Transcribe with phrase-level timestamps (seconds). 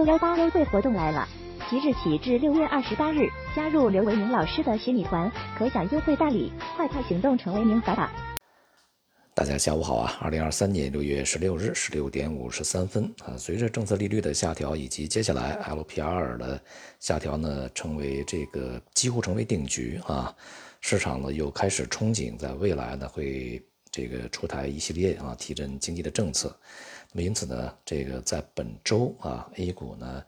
[0.00, 1.28] 六幺八优惠活动来了！
[1.68, 8.10] 即日起至六月二十八日，加入刘维明老师的学米团，可享优惠大礼，快快行动成为明白吧！
[9.34, 10.16] 大家下午好啊！
[10.22, 16.58] 二零二三年六月十六日十六点五十三分啊，随着政策利率的下调以及接下来 LPR 的
[16.98, 20.34] 下调呢，成为这个几乎成为定局啊，
[20.80, 23.62] 市场呢又开始憧憬在未来呢会
[23.92, 26.58] 这个出台一系列啊提振经济的政策。
[27.14, 30.24] 因此呢，这个在本周啊，A 股呢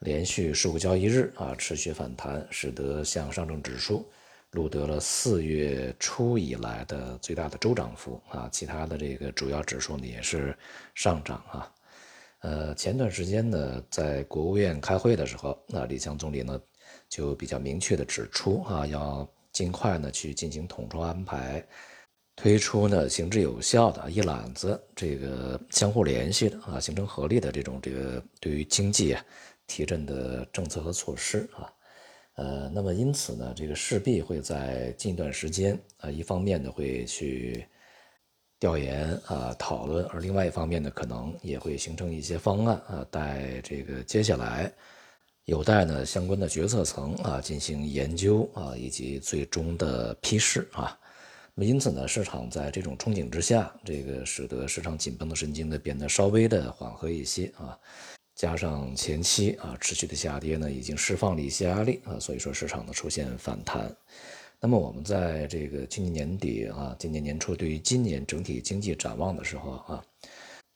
[0.00, 4.04] 连续数个交易日啊持续反弹，使得像上证指数。
[4.52, 10.56] 录得了四月初以来的最大的周涨幅啊，其他的这个主要指数呢也是
[10.94, 11.70] 上涨啊。
[12.40, 16.58] 呃，前段时间呢，在国务院开会的时候，那李强总理呢
[17.10, 21.62] 就比较明确的指出啊，要尽快呢去进行统筹安排，
[22.40, 29.24] 推出呢行之有效的一揽子这个相互联系的啊，形成合力的这种这个对于经济啊
[29.66, 31.68] 提振的政策和措施啊。
[32.36, 37.66] 呃，那么因此呢，这个势必会在近一段时间啊，一方面呢会去
[38.60, 44.72] 调研啊讨论，而另外一方面呢，可能也会形成一些方案啊，待这个接下来
[45.46, 50.96] 有待呢相关的决策层啊进行研究啊，以及最终的批示啊。
[51.60, 57.76] 那么因此呢，市场在这种憧憬之下，这个使得市场紧绷的神经呢变得稍微的缓和一些啊。
[58.36, 63.92] 加上前期啊持续的下跌呢，已经释放了一些压力啊，所以说市场呢出现反弹。
[64.60, 70.04] 那么我们在这个去年年底啊，今年年初对于今年整体经济展望的时候啊，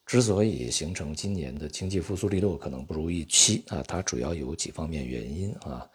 [0.05, 5.89] 之所以形成今年的经济复苏力度可能不如预期啊，它主要有几方面原因啊。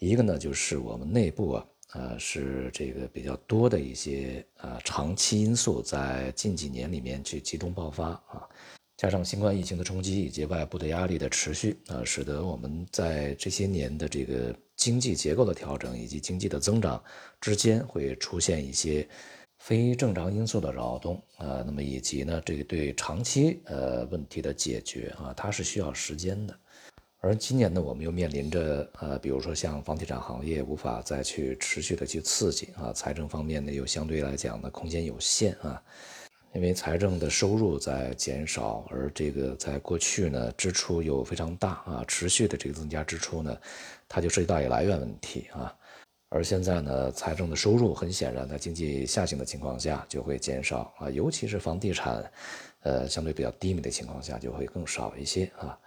[0.00, 8.46] 一个呢就是我们内部啊，呃是这个比较多的一些呃长期因素在近几年里面去集中爆发啊。
[8.96, 17.02] 加上新冠疫情的冲击以及外部的压力的持续啊，使得我们在这些年的这个经济结构的调整以及经济的增长
[17.40, 19.06] 之间会出现一些
[19.58, 21.62] 非正常因素的扰动啊。
[21.66, 26.56] 那么以及呢，这个对长期呃问题的解决啊，它是需要时间的。
[27.24, 35.82] 而今年呢，我们又面临着呃，比如说像房地产行业无法再去持续的去刺激啊，财政方面呢又相对来讲呢空间有限啊。
[36.52, 43.56] 因为财政的收入在减少，而这个在过去呢，支出又非常大啊，持续的这个增加支出呢，
[44.06, 45.74] 它就涉及到一个来源问题啊。
[46.28, 52.30] 而现在呢，财政的收入很显然在经济下行的情况下就会减少啊，尤其是房地产，
[52.82, 55.78] 呃，相对比较低迷的情况下就会更少一些啊。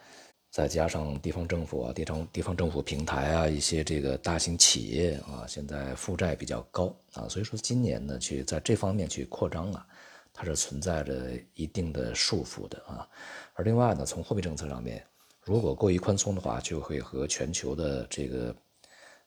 [0.58, 9.86] 再加上地方政府啊，地方地方政府平台啊，一些这个大型企业啊，现在负债比较高啊，所以说今年呢，去在这方面去扩张啊。
[10.34, 13.08] 它是存在着一定的束缚的啊，
[13.54, 15.06] 而另外呢，从货币政策上面，
[15.44, 18.56] 如果过于宽松的话，就会和全球的这个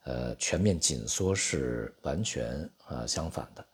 [0.03, 3.65] 呃全面紧缩是完全啊相反的。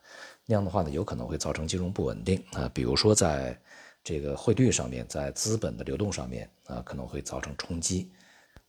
[0.45, 3.59] 那样的话呢，有可能会造成金融不稳定啊，比如说在
[4.07, 8.09] 这个汇率上面，在资本的流动上面啊，可能会造成冲击。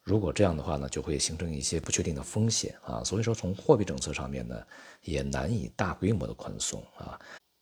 [0.02, 3.04] 如果这样的话呢，就会形成一些不确定的风险啊。
[3.04, 4.60] 所以说，从货币政策上面呢，
[5.02, 7.16] 也难以大规模的宽松啊。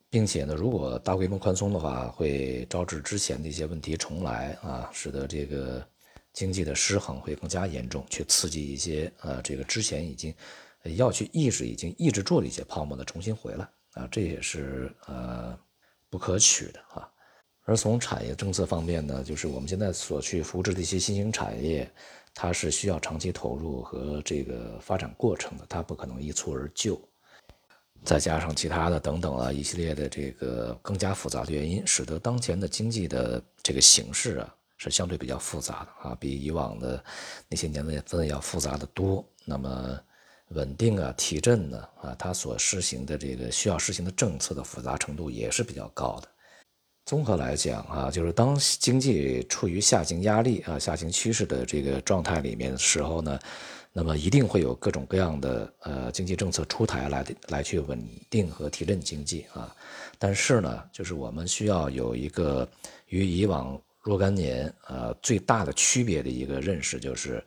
[0.09, 5.87] 并且呢，如果大规模宽松的话，会招致之前的一些问题重来啊，使得这个
[6.33, 10.33] 经济的失衡会更加严重，去刺激一些呃这个之前已经
[10.95, 15.55] 要去抑制、已经抑制住的一些泡沫呢重新回来啊，这也是呃
[16.09, 17.07] 不可取的啊。
[17.67, 21.91] 而从产业政策方面呢，就是我们现在所去扶持的一些新兴产业，
[22.33, 26.97] 它是需要长期投入和这个发展过程的，它不可能一蹴而就。
[28.05, 37.03] 再加上其他的等等啊，一系列的这个更加复杂的原因，使得当前的经济的这个形势啊是相对比较复杂的啊，比以往的
[37.49, 39.27] 那些年份要复杂的多。
[39.43, 39.99] 那么
[40.51, 46.29] 稳定啊、提振呢啊，它所实行的这个需要实行的政策的复杂程度也是比较高的。
[47.07, 53.39] 综合来讲啊，就是当经济处于下行压力啊、下行趋势的这个状态里面的时候呢。
[53.93, 57.99] 那么一定会有各种各样的呃经济政策出台来来去稳
[58.29, 59.75] 定和提振经济啊，
[60.19, 62.69] 但是呢，就是我们需要有一个
[63.07, 67.43] 与以往若干年呃最大的区别的一个认识，就是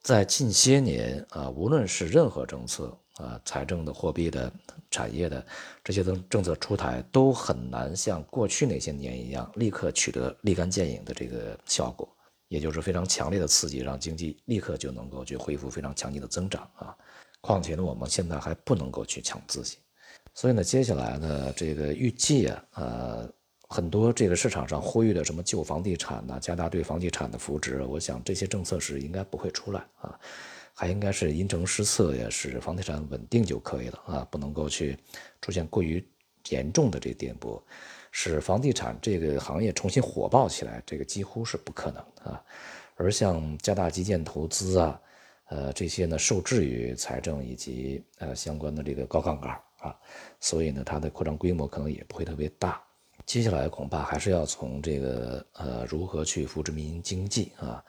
[0.00, 4.50] 在近些年啊，无论是任何政策啊，财政的、货币的、
[4.90, 5.44] 产业的
[5.84, 12.08] 这些政政策出台，都很难像过去那些年一样立刻取得立竿见影的这个效果。
[12.48, 16.96] 也就是非常强烈的刺激，让经济立刻就能够去恢复非常强劲的增长啊！
[17.42, 19.76] 况且呢，我们现在还不能够去抢自己，
[20.32, 23.30] 所以呢，接下来呢，这个预计啊，呃，
[23.68, 30.18] 很多这个市场上呼吁的什么救房地产呐，加大对房地产的扶持，我想这些政策是应该不会出来啊，
[30.80, 34.96] 还应该是因城施策呀，使房地产稳定就可以了啊，不能够去
[35.42, 36.06] 出现过于
[36.50, 37.60] 严重的这颠簸，
[38.12, 42.40] 使房地产这个行业重新火爆起来，这个几乎是不可能啊。
[42.94, 45.00] 而像加大基建投资啊，
[45.48, 49.96] 呃，这些呢受制于财政以及呃相关的这个高杠杆啊，
[50.38, 52.80] 所以呢它的扩张规模可能也不会特别大。
[53.26, 57.84] 接下来恐怕还是要从这个呃如何去扶持民营经济啊，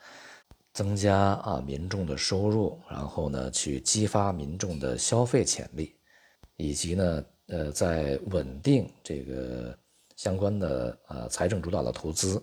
[0.72, 5.96] 增加啊民众的收入，然后呢去激发民众的消费潜力，
[6.56, 9.76] 以及呢呃在稳定这个
[10.16, 12.42] 相关的呃财政主导的投资，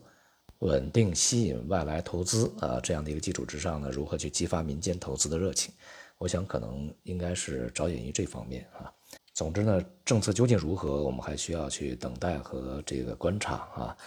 [0.60, 5.74] 稳定吸引外来投资啊这样的一个基础之上呢，如何去激发民间投资的热情？
[6.18, 8.92] 我想可能应该是着眼于这方面啊。
[9.34, 13.98] 总之呢，政策究竟如何，我们还需要去等待和这个观察啊。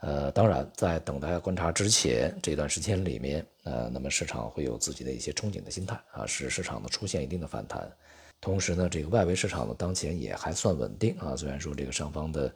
[0.00, 7.90] 呃，当然，在等待观察之前这段时间里面，呃，那么市场会有自己的一些憧憬的心态啊，使市场呢出现一定的反弹。
[8.40, 12.54] 同时呢，这个外围市场呢当前也还算稳定啊，虽然说这个上方的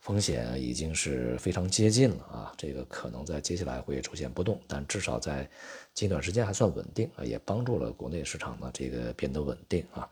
[0.00, 5.48] 风险已经是非常接近了啊，这个可能在接下来会出现波动，但至少在
[5.94, 10.10] 近段时间还算稳定啊，也帮助了国内市场呢这个变得稳定啊。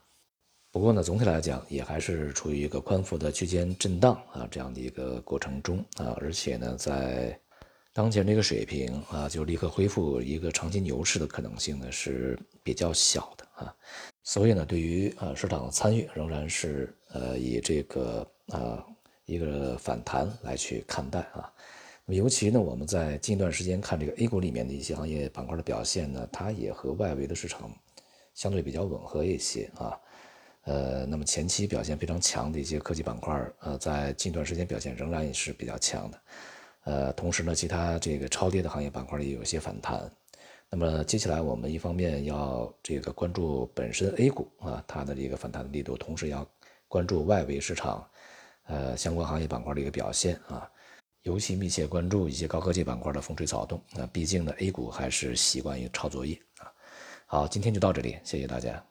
[0.72, 7.37] 不过呢，总体来讲也还是处于一个宽幅的区间震荡啊这样的一个过程中啊，而且呢，在
[7.93, 13.75] 当前这个水平啊，就立刻恢复一个长期牛市的可能性呢是比较小的啊，
[14.22, 18.87] 所以呢，对于啊市场的参与仍然是呃以这个啊
[19.25, 21.52] 一个反弹来去看待啊，
[22.06, 27.69] 尤其呢，我们在近一段时间看这个 A 股里面的一些行业板块的表现呢，它也和外围的市场
[28.34, 29.99] 相对比较吻合一些啊。
[30.65, 36.21] 呃，那么前期表现非常强的一些科技板块，呃，在近段时间表现仍然也是比较强的，
[36.85, 40.11] 呃，同时呢，其他这个超跌的行业板块也有一些反弹。
[40.69, 46.47] 那么接下来我们一方面要这个关注本身 A 股啊，它的这个反弹的力度，同时要
[46.87, 48.09] 关注外围市场，
[48.67, 50.71] 呃，相关行业板块的一个表现啊，
[51.23, 53.83] 尤其密切关注一些高科技板块的风吹草动。
[53.95, 56.71] 那毕竟呢，A 股还是习惯于抄作业啊。
[57.27, 58.90] 好，今天就到这里，谢谢大家。